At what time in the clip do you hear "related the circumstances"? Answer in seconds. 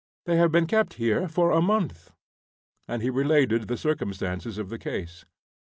3.11-4.57